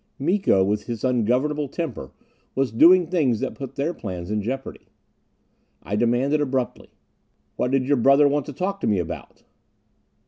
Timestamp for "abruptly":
6.41-6.89